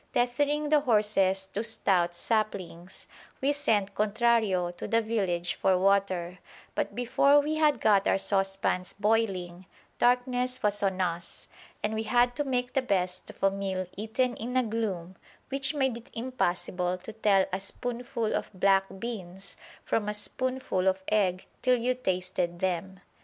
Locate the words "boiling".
8.93-9.67